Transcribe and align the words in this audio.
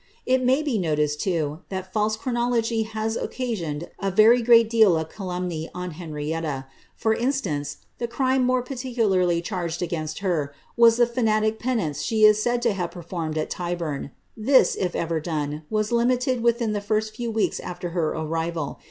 It 0.25 0.43
may 0.43 0.63
be 0.63 0.79
noticed, 0.79 1.21
too, 1.21 1.59
that 1.69 1.93
falie 1.93 2.17
chronology 2.17 2.81
has 2.81 3.15
occasioned 3.15 3.91
a 3.99 4.09
very 4.09 4.41
great 4.41 4.67
deal 4.67 4.97
of 4.97 5.09
calumny 5.11 5.69
on 5.75 5.91
Hen 5.91 6.11
rietta; 6.11 6.65
for 6.95 7.13
instance, 7.13 7.77
the 7.99 8.07
crime 8.07 8.43
more 8.43 8.63
particularly 8.63 9.43
charged 9.43 9.83
against 9.83 10.21
her, 10.25 10.55
was 10.75 10.97
the 10.97 11.05
iarmtic 11.05 11.59
penance 11.59 12.01
she 12.01 12.25
is 12.25 12.41
said 12.41 12.63
to 12.63 12.73
have 12.73 12.89
performed 12.89 13.37
at 13.37 13.51
Tyburn. 13.51 14.09
This, 14.35 14.73
if 14.73 14.93
erer 14.95 15.21
done, 15.21 15.65
was 15.69 15.91
limited 15.91 16.41
within 16.41 16.71
the 16.73 16.81
first 16.81 17.15
few 17.15 17.29
weeks 17.29 17.59
afler 17.63 17.91
her 17.91 18.09
arrival. 18.09 18.79